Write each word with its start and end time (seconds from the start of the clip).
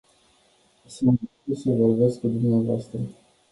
Sunt 0.85 1.19
dispus 1.19 1.61
să 1.61 1.69
vorbesc 1.77 2.19
cu 2.19 2.27
dvs. 2.27 2.87